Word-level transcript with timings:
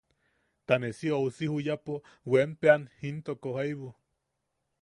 Ta 0.65 0.75
ne 0.79 0.89
si 0.97 1.07
ousi 1.17 1.45
juyapo 1.51 1.93
weanpeʼean 2.31 2.83
intoko 3.09 3.49
jaibu. 3.57 3.89